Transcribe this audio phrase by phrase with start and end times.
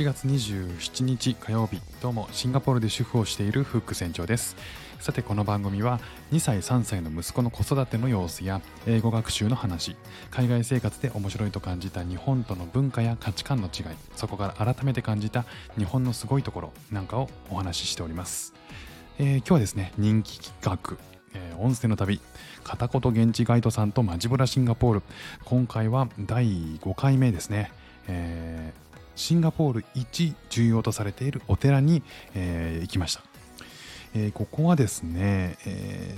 [0.00, 4.56] 7月27日火曜日どうもシンガポールで主婦をしているフック船長です
[4.98, 6.00] さてこの番組は
[6.32, 9.98] 2歳3歳の息子の子育ての様子や英語学習の話
[10.30, 13.84] 海外生活で面白いと感じた日本との文化や価値観の違い
[14.16, 15.44] そこから改めて感じた
[15.76, 18.54] 日本のすごいところなんかをお話ししております、
[19.18, 20.96] えー、今日はですね人気企画
[21.32, 22.20] えー、音声の旅
[22.64, 25.02] 片言現地ガイドさんとマジブラシンガポール。
[25.44, 26.44] 今回は第
[26.78, 27.70] 5回目ですね、
[28.08, 28.89] えー
[29.20, 32.02] シンガポール一重要とされているお寺に、
[32.34, 33.22] えー、行きました、
[34.14, 36.14] えー、ここはですね、え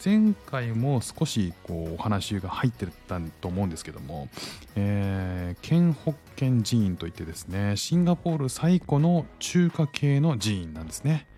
[0.00, 4.28] ー、前回も少しこうお話が入ってたと思うんですけども、
[4.74, 11.28] えー、ケンホッケン寺院といってですねシンガポール最古の中華系の寺院なんですね、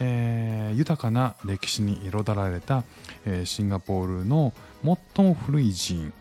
[0.00, 2.82] えー、豊かな歴史に彩られた、
[3.26, 4.52] えー、シンガポールの
[5.14, 6.12] 最も古い寺院、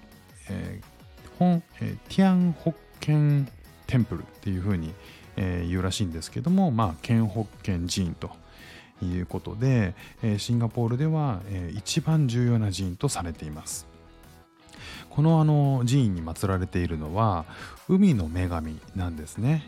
[0.52, 0.98] えー
[1.40, 3.50] 本えー、ティアンホッケン
[3.88, 4.94] テンプルっていうふうに、
[5.36, 8.32] えー、言うらしいんですけども、まあ、ケンホッケン寺院と
[9.02, 13.88] いうことで、えー、シンガポールでは、えー、一番重要な寺院とされています。
[15.10, 17.46] このあの寺院に祀られているのは
[17.90, 19.64] 海の女神なんですね。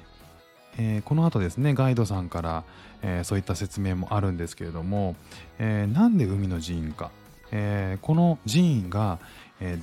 [0.78, 2.64] えー、この後ですねガイドさんから、
[3.02, 5.16] えー、そういった説明もあるんですけれども、
[5.58, 7.12] えー、なんで海の寺院か、
[7.52, 9.20] えこの寺院が、
[9.60, 9.80] え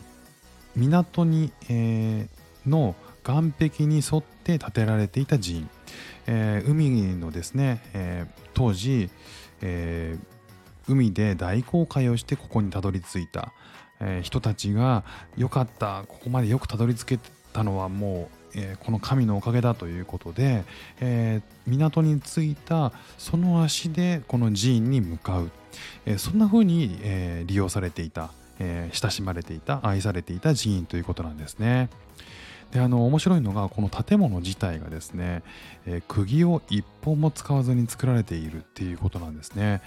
[0.77, 2.29] 港に、え
[2.67, 2.95] の
[3.27, 5.71] 岸壁に沿って建てられていた寺院、
[6.29, 9.11] えー、海のですね、えー、当時、
[9.63, 13.53] えー、海で大航海をしてここにたどり着いた、
[13.99, 15.05] え人たちが
[15.37, 17.19] よかったここまでよくたどり着け
[17.53, 20.65] たのはもう、えこの神のおかげだということで、
[21.01, 25.51] え港に着いたその足でこの寺院に向かう、
[26.05, 28.31] えそんな風に、え利用されていた、
[28.61, 31.89] え親しまれていた愛されていた寺院ということなんですね。
[32.73, 35.43] であの面白いのがこの建物自体がですね、
[35.87, 39.83] えー、釘を一本も使わずに作られているっていうことなんですね。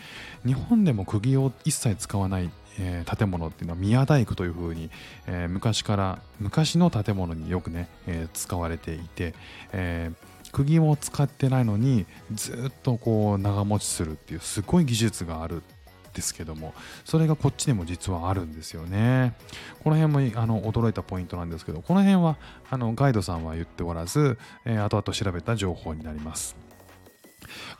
[0.45, 2.49] 日本でも釘を一切使わない、
[2.79, 4.89] えー、建物っていうのは宮大工というふうに、
[5.27, 9.33] えー、昔から昔の建物によくね、え使われていて、
[9.73, 10.11] え
[10.51, 15.61] 釘も使ってないのにずっとこう長持ちするっていうすごい技術がある
[16.19, 16.73] ですけども
[17.05, 19.33] それがこっちでも実はあるんですよね。
[19.83, 22.37] この辺もあの驚いたポイントなんですけどこの辺は
[22.69, 26.68] あのガイドさんは言っておらず、えー、後々調べた情報になります。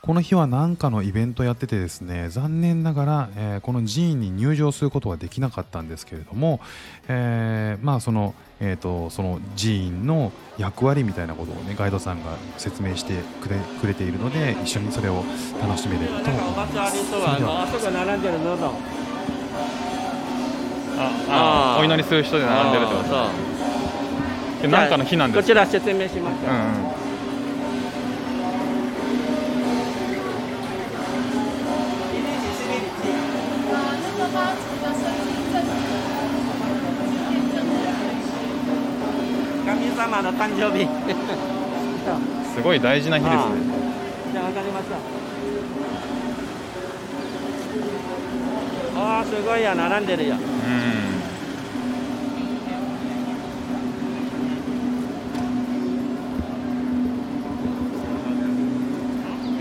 [0.02, 6.60] この日は何かのイベントやっててですね残念ながら、えー、この寺院に入場することはできなかったんですけれども、
[7.08, 15.24] えー、まあそのえーと、その寺院の役割みたいなことをねガイドさんが説明してくれくれているので一緒にそれを
[15.62, 16.78] 楽しめればと思います。
[21.32, 24.68] ああお祈りする人で並んでるってこと。
[24.68, 26.99] 何かの日なんですこちら説明します、うん
[40.00, 40.88] 様の誕生日。
[42.56, 43.40] すごい大事な日ですね。
[44.32, 44.96] じゃあ分かりました
[48.98, 50.36] ああすごいや並んでるよ。
[50.36, 50.40] うん。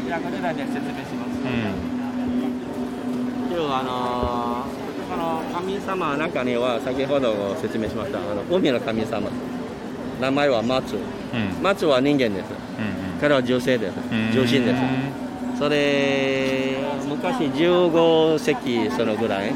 [0.05, 1.49] じゃあこれらで説明します、うん、
[3.51, 9.29] 今日あのー、この神様の中には先ほど説明しましたあの海の神様
[10.19, 13.93] 名前は媽祖、うん、媽祖は人間です、うんうん、彼は女性です。
[14.33, 14.81] 女神です。
[15.59, 19.53] それ昔15世紀そのぐらい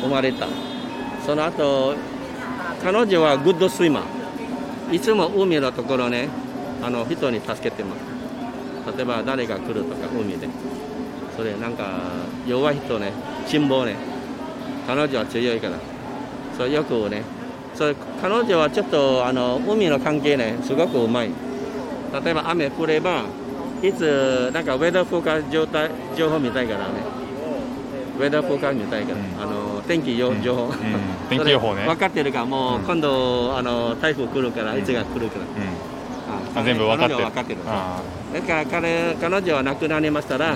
[0.00, 0.46] 生まれた。
[1.26, 1.94] その後
[2.82, 4.94] 彼女は good swimmer。
[4.94, 6.28] いつも海のところね
[6.82, 8.96] あの人に助けてます。
[8.96, 10.48] 例えば誰が来るとか海で。
[11.36, 12.00] それなんか
[12.46, 13.12] 弱い人ね
[13.46, 13.96] 辛抱ね。
[14.86, 15.78] 彼女は強いから。
[16.56, 17.22] それよくね
[17.74, 21.30] それ彼女はちょっとあの海の関係ねすごくうまい。
[22.24, 23.24] 例えば雨降れば
[23.82, 27.22] いつなんかウェザーフォーカ状態情報見たいからね。
[28.18, 30.42] ウェザーフォーカ見たいから、うん、あの天気情報、うん、
[31.30, 31.84] 天気予報ね。
[31.86, 37.24] 分かってるからもう、今度あの台風来るからいつが来るから、あ全部分かってる。
[37.24, 37.58] 分かってる。
[37.64, 40.54] だから彼彼女は亡くなりましたら、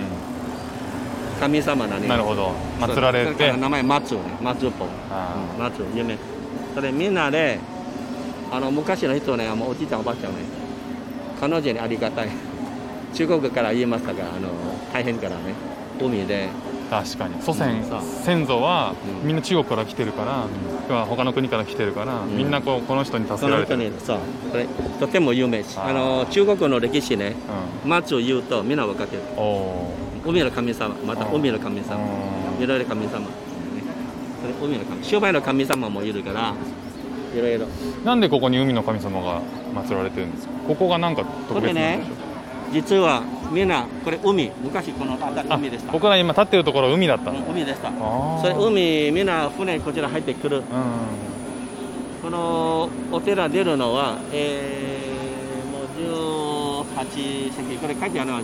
[1.41, 2.07] 神様なね。
[2.07, 2.53] なるほど。
[2.81, 3.53] 祀られて。
[3.57, 4.21] 名前松ね。
[4.43, 4.87] 松っぽ
[5.59, 6.17] 松有名
[6.77, 7.59] それみんなで
[8.53, 10.41] あの昔の人ねもうおじいちゃんおばあちゃんね
[11.41, 12.29] 彼女にありがたい
[13.15, 14.51] 中国から言いましたがあの
[14.93, 15.55] 大変からね
[15.99, 16.51] 海で
[16.91, 18.95] 確かに祖先、うん先祖は
[19.25, 20.47] みんな中国から来てるから、
[20.89, 24.19] 要は他の国から来てるから、んみんなこうこの人に助けられてる、そう
[24.53, 24.67] これ
[25.01, 27.35] とても有名あの中国の歴史ね
[27.85, 29.23] 松を言うとみんな分かってる、
[30.25, 31.99] 海の神様また海の神様
[32.61, 33.27] いろいろ神様、
[34.63, 36.55] 海の神商売の神様もいるから
[37.35, 37.67] いろいろ。
[38.05, 39.41] なんでここに海の神様が
[39.75, 40.53] 祀られてるんですか？
[40.67, 42.17] ここがなんか特別なんでしょう？
[42.73, 43.23] 実は
[43.53, 45.91] みんなこれ海昔この辺り海でした。
[45.91, 47.91] あ僕ら今立ってるところは海だったの、海でした。
[48.41, 50.59] それ海みんな船こちら入ってくる。
[50.59, 50.63] うん
[52.23, 57.77] このお寺出るのは、えー、もう18世紀。
[57.79, 58.43] これ書いてあるのは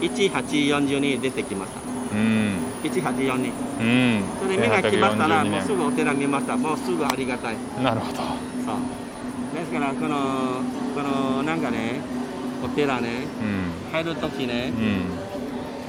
[0.00, 1.80] 1840に出てきました。
[2.16, 2.56] うん
[2.90, 4.22] 1842うん。
[4.40, 7.56] それみんな来ましたら1842もうすぐお寺見ましたもうすぐありがたい。
[7.76, 8.18] 年なるほど。
[8.18, 8.26] そう。
[9.54, 10.62] ですからこの
[10.94, 12.00] このなんかね
[12.64, 13.08] お寺ね
[13.42, 13.92] うん。
[13.92, 14.72] 入るときね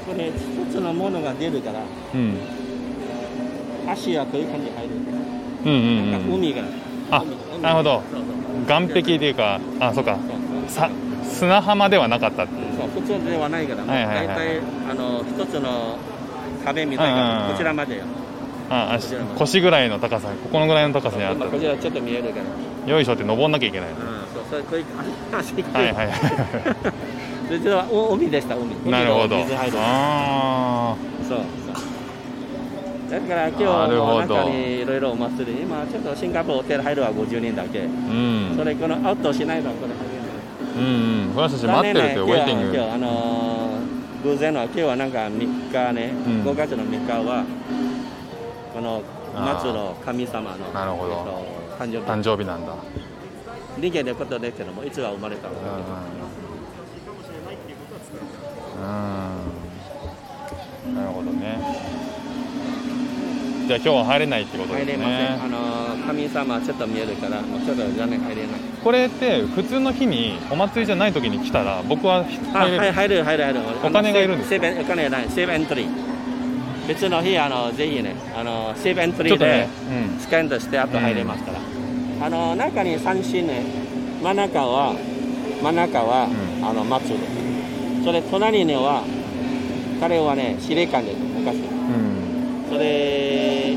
[0.07, 0.13] うん。
[0.13, 1.79] これ一つのものが出るから
[2.13, 2.37] うん。
[3.89, 4.95] 足はこういう感じで入る。
[5.65, 6.61] うんうんなんかうん海が、
[7.11, 7.23] あ
[7.61, 8.03] なるほど。
[8.67, 10.17] 岸壁っていうかあそうか。
[10.67, 10.89] さ
[11.23, 14.27] 砂浜ではなかったってそう普通ではないから、はいはいはい。
[14.27, 14.59] 大体
[14.89, 15.97] あの一つの
[16.65, 17.51] 壁みたいなん。
[17.51, 18.03] こちらまでよ。
[18.69, 22.39] ああ腰ぐらいの高さここのぐらいの高さにあった今こちらちょっと見えるか
[22.87, 24.85] ら、よいしょって登んなきゃいけないうん、そうそれこういう
[25.37, 26.93] 足足はいはいは
[27.51, 29.35] 実は お海でした海いなるほど。
[29.35, 30.95] 海の水入るあ
[31.27, 31.45] そうそう
[33.11, 38.57] だから今日の中にいろいろお祭り今ちょっとシンガポールホテル入るは50人だけ、ーうん。
[38.57, 40.87] それこのアウトしないのこれ入れない。
[40.87, 41.35] うんうん。
[41.35, 42.75] 私たち待ってるってウェイティング。
[42.75, 43.54] 今日あのー
[44.25, 46.43] 偶然の今日はなんか3日ね、うん。
[46.43, 47.45] 5月の3日は
[48.73, 49.03] この
[49.35, 51.13] 松の神様のなるほど。
[51.13, 51.25] えっ
[51.77, 52.05] と誕生日。
[52.11, 52.73] 誕生日なんだ。
[53.77, 55.61] 人間のことですけどもいつは生まれたのか、
[60.95, 61.59] なるほどね。
[63.67, 65.74] じゃあ今日は入れないってことです入れません、ねあのー
[66.05, 68.61] 神様ちょっと見えるからもうちょっと残念入れない。
[68.83, 72.79] これって普通の日にお祭りじゃない時に来たら僕はあ入れる。
[72.79, 73.59] はい入る入る入る。
[73.83, 74.61] お金がいるんですか？
[74.61, 75.29] セーブお金ない。
[75.29, 75.87] セーブエントリー。
[76.87, 79.67] 別の日あのぜひねあのセーブエントリーでね、
[80.13, 80.19] うん。
[80.19, 81.59] スキャンとしてあと入れますから、
[82.27, 83.63] あの中に三神ね
[84.21, 84.93] 真ん中は
[85.63, 86.27] 真ん中は、
[86.59, 86.65] うん。
[86.65, 87.15] あの松で
[88.03, 89.03] それ隣には
[89.99, 91.17] 彼はね司令官です。
[91.17, 92.65] 昔うん。
[92.69, 93.75] それ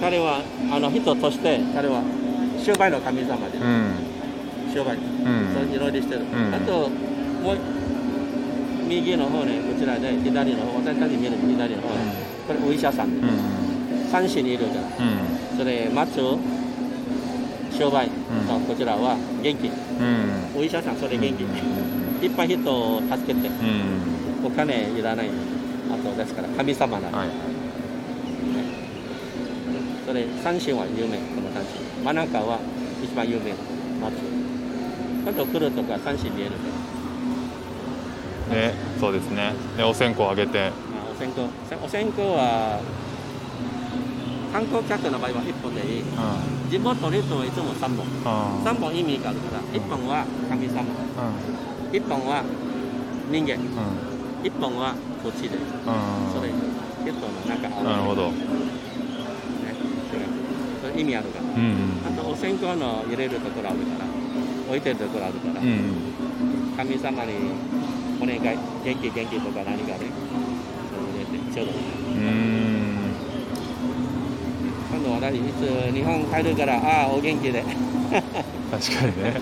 [0.00, 2.02] 彼はあの人として彼は
[2.62, 3.92] 商売の神様です、うん。
[4.74, 4.96] 商売。
[4.96, 5.54] うん。
[5.54, 6.54] そういろいろしてる、ん。
[6.54, 6.88] あと
[7.42, 7.58] もう
[8.88, 12.12] 右の方ねこちらで左の方私たち見る左の方ね、
[12.46, 13.20] これお医者さん。
[13.20, 14.08] でうん。
[14.10, 14.84] 三種にいるからう
[15.54, 15.58] ん。
[15.58, 16.16] それ松
[17.78, 18.10] 商売、ん
[18.46, 19.68] そうこちらは元気。
[19.68, 20.60] うん。
[20.60, 21.42] お医者さんそれ元気、
[22.24, 23.48] いっぱい人を助けて。
[23.48, 24.46] うん。
[24.46, 25.30] お金いらない。
[25.90, 27.28] あとですから神様なの、はい
[30.08, 32.58] それ三神は有名この三神真ん中は
[33.04, 33.56] 一番有名な
[34.08, 34.16] 松
[35.28, 36.52] あと来るとか三神見える
[38.48, 39.52] ねそうですね。
[39.76, 40.70] でお線香あげて。
[40.88, 41.42] まあ、お線香。
[41.68, 42.80] せお線香は
[44.50, 46.00] 観光客の場合は1本でいい。
[46.00, 46.70] うん。
[46.70, 48.06] 地元の人はいつも3本。
[48.24, 50.80] あ3本意味があるから1本は神様。
[50.80, 51.92] うん。
[51.92, 52.42] 1本は
[53.30, 53.56] 人間。
[53.56, 54.48] うん。
[54.48, 55.58] 1本は土地で。
[56.32, 56.48] それ。
[56.48, 58.32] う人の中んなるほど
[60.98, 61.44] 意味あるから。
[61.44, 61.74] うん
[62.06, 64.06] あとお線香の入れるところあるから。
[64.68, 65.78] 置いてるところあるから、うんうん
[66.76, 67.32] 神様に
[68.20, 68.58] お願い元
[69.00, 71.78] 気元気とか何かねそれ入れてちょうどいい。
[71.78, 73.14] うん。
[74.92, 77.62] 今度私いつ日本帰るからああお元気で。
[77.62, 79.40] 確かにね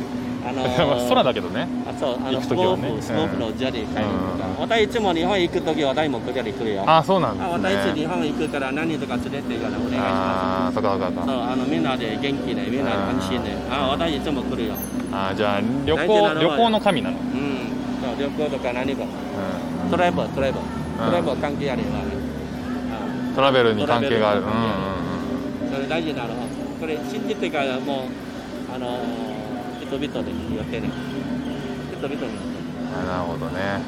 [0.49, 1.67] あのまあ空だけどね。
[1.89, 4.61] あそうあ行くのスコー時はねプスコープのジャリー帰るとか、うん。
[4.61, 6.85] 私いつも日本行く時は私もこちらに来るよ。
[6.87, 13.51] あそうなんあです私いつ日ね本行くから何とか連れてからお願いしまああそっかそっかそっすそうかあのみんなで元気でみんなで安心で。
[13.71, 14.75] あ私いつも来るよ。
[15.13, 17.17] あーじゃあ旅行旅行の神なの。
[17.19, 17.27] うん。
[18.03, 19.03] そう旅行とか何か。
[19.03, 19.91] うん。
[19.91, 20.59] トラベルトラベル
[20.99, 21.95] トラベル関係あるよね
[23.35, 24.41] トラベルに関係がある。
[24.41, 25.75] うんうんうん。
[25.75, 26.35] それ大事なの
[26.81, 28.99] これ信じてからもうあの
[29.87, 30.91] 人々で言ってね
[31.99, 32.33] 人々に
[32.95, 33.81] あなるほどね。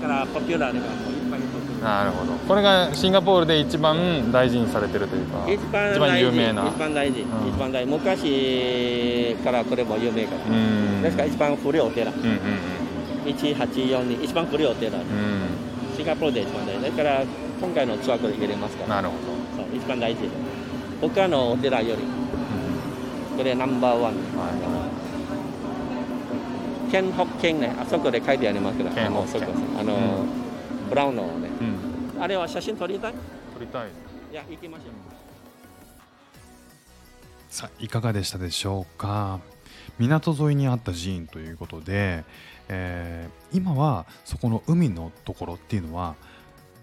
[0.00, 0.92] だからポピュラーでもいっ
[1.30, 1.82] ぱい人来る。
[1.82, 2.32] なるほど。
[2.32, 6.66] これがシンガポールで一番大事にされてるというか一番一番有名な。
[6.68, 7.92] 一番大事、ん一番大事。
[7.92, 12.10] 昔からこれも有名かうら、んですから一番古いお寺。
[12.10, 12.16] うん。
[12.16, 12.38] うん。
[13.26, 14.98] 1842一番古いお寺。
[14.98, 15.02] うん。
[15.02, 15.06] うん
[15.96, 16.96] シンガポールで一番大事。
[16.96, 17.22] だから
[17.60, 18.88] 今回のツアーこれ入れますから。
[18.96, 19.62] なるほど。
[19.62, 20.20] そう一番大事。
[21.00, 22.02] 他のお寺より
[23.36, 24.91] これナンバーワンはケ
[27.00, 27.74] ンホッケンね。
[27.78, 29.42] あそこで書いてありますからケンホッケン。
[29.42, 31.48] あのそこあの、うブラウンのね。
[31.48, 32.22] いうん。
[32.22, 33.12] あれは写真撮りたい？
[33.12, 33.88] 撮りたい。
[34.30, 34.88] いや行きましょう。
[37.48, 39.40] さあいかがでしたでしょうか？
[39.98, 42.24] 港沿いにあった寺院ということで、
[42.68, 46.14] えー今はそこの海のところっていうのは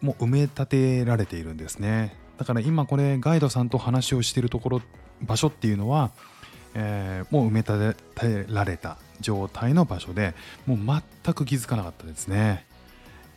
[0.02, 2.16] もう埋め立てられているんですね。
[2.38, 4.82] だから今これガイドさんと話をしているところ
[5.24, 6.12] 場所っていうのは、
[6.76, 7.96] えーもう埋め立
[8.46, 10.34] てられた状態の場所で
[10.66, 12.66] もう全く気づかなかったですね、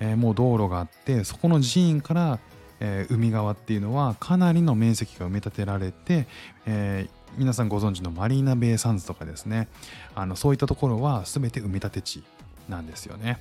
[0.01, 2.39] えーもう道路があってそこの寺院から、
[2.81, 6.27] えー海側っていうのはかなりの面積が埋め立てられて、
[6.67, 9.69] え皆さんご存知のマリーナベイサンズとかですね。
[10.15, 12.23] あのそういったところは全て埋め立て地
[12.69, 13.39] なんですよね。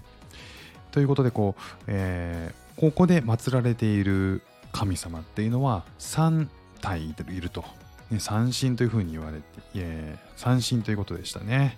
[0.91, 6.47] ということでこう、えここで祀られている神様っていうのは3
[6.81, 7.65] 体いると、
[8.11, 9.43] ね、三神というふうに言われて、
[9.75, 11.77] え三神ということでしたね。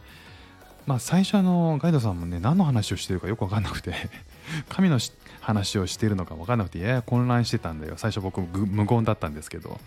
[0.85, 3.93] まあ最初のガイドさんもね何の話をしてるかよく分かんなくて
[4.69, 4.99] 神の
[5.39, 9.79] 話をしているのか分かんなくてやや混乱してたんだよ最初僕無言だったんですけど、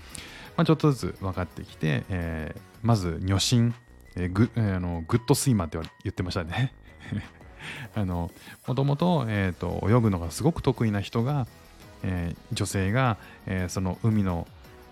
[0.56, 3.74] まあ、ちょっとずつ分かってきて、えーまず女神、
[4.14, 6.72] えーグえーあの good swimmer って言ってましたね
[7.96, 8.30] あの
[8.66, 11.46] もともと,、えーと泳ぐのがすごく得意な人が、
[12.02, 14.46] えー女性が、えーその海の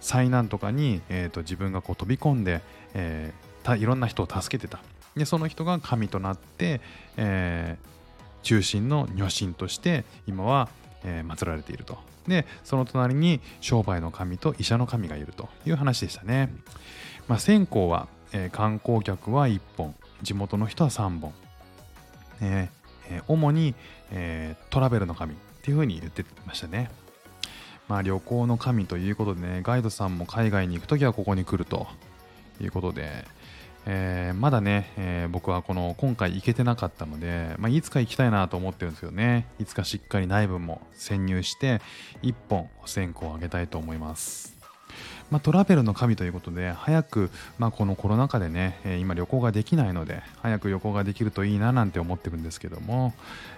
[0.05, 2.61] 災難とかに、えーと自分がこう飛び込んで、
[2.93, 4.79] えーいろんな人を助けてた。
[5.17, 6.83] でその人が神となって、
[7.17, 7.95] えー
[8.43, 10.69] 中心の女神として今は、
[11.05, 11.99] えー祀られていると。
[12.29, 15.49] でその隣に商売の神と医者の神がいると。
[15.65, 16.53] いう話でしたね、
[17.27, 19.95] まあ、線香は、えー観光客は1本。
[20.23, 21.33] 地元の人は3本、
[22.43, 22.69] え
[23.09, 23.75] えー主に、
[24.11, 26.91] えートラベルの神っていうふうに言ってましたね。
[27.89, 31.87] まあ旅行の神ということでねガイドさんも海外に行くときはここに来ると。
[32.61, 33.25] いうことで、
[33.87, 39.47] えーまだね、えー僕はこの今回行けてなかったので、まあ、いつか行きたいなと思ってるんですよね。
[39.59, 41.81] いつかしっかり内部も潜入して
[42.23, 44.55] 1本線香をあげたいと思います。
[45.31, 53.13] まあ、トラベルの神ということで早く、まあ、このコロナ禍でね、えー今旅行ができないので早く旅行ができるといいななんて思ってるんですけども、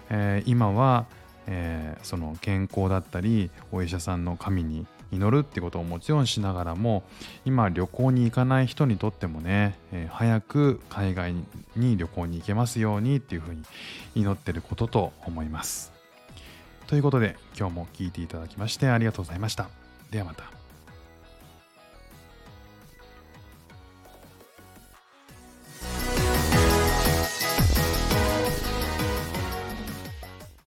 [0.09, 1.05] え今は、
[1.47, 7.03] えーその健康だったりお医者さんの神に祈るってことをもちろんしながらも
[7.45, 11.33] 今旅行に行かない人にとってもね、えー早く海外
[11.75, 13.63] に旅行に行けますようにっていうふうに
[14.15, 15.91] 祈ってることと思います。
[16.87, 19.69] ということで今日も聴いていただきましてありがとうございました。
[20.11, 20.56] ではまた。